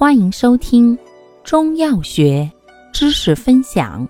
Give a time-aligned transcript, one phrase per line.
[0.00, 0.98] 欢迎收听
[1.44, 2.50] 中药学
[2.90, 4.08] 知识分享。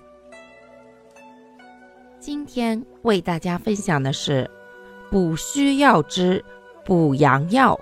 [2.17, 4.49] 今天为大家分享的是
[5.11, 6.41] 补虚药之
[6.85, 7.77] 补阳药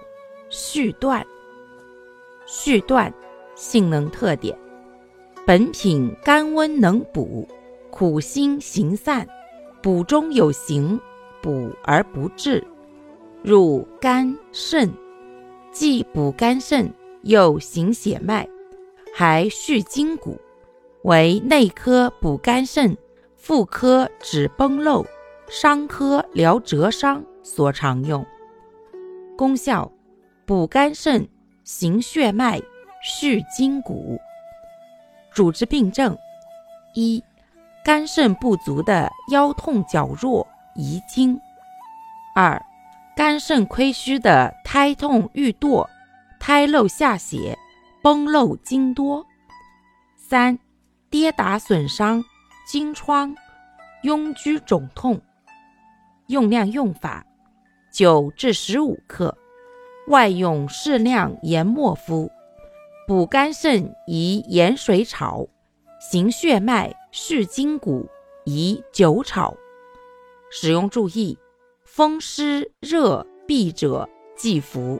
[0.50, 1.24] 续断。
[2.48, 3.14] 续断
[3.54, 4.58] 性能特点：
[5.46, 7.48] 本品甘温能补，
[7.92, 9.28] 苦辛行散，
[9.84, 11.00] 补中有行，
[11.44, 12.66] 补而不滞，
[13.44, 14.92] 入肝肾，
[15.72, 16.92] 既补肝肾。
[17.24, 18.48] 又行血脉，
[19.14, 20.40] 还续筋骨，
[21.04, 22.98] 为内科补肝肾、
[23.36, 25.06] 妇科止崩漏、
[25.48, 28.26] 伤科疗折伤所常用。
[29.38, 29.92] 功效：
[30.46, 31.28] 补肝肾、
[31.64, 32.62] 行血脉、
[33.04, 34.20] 续筋骨。
[35.34, 36.18] 主治病症：
[36.94, 37.24] 一、
[37.84, 41.38] 肝肾不足的腰痛脚弱、遗精；
[42.36, 42.62] 二、
[43.16, 45.88] 肝肾亏虚的胎痛欲堕。
[46.50, 47.56] 胎漏下血，
[48.02, 49.24] 崩漏经多；
[50.18, 50.58] 三、
[51.08, 52.26] 跌打损伤、
[52.66, 53.36] 经疮、
[54.04, 55.22] 痈疽肿痛。
[56.26, 57.24] 用量用法：
[57.94, 59.38] 九至十五克，
[60.08, 62.32] 外用适量研末敷。
[63.06, 65.48] 补肝肾宜盐水炒，
[66.00, 68.10] 行血脉续筋骨
[68.46, 69.56] 宜酒炒。
[70.50, 71.38] 使用注意：
[71.86, 75.00] 风湿热痹者忌服。